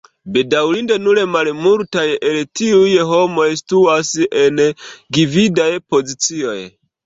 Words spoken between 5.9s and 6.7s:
pozicioj.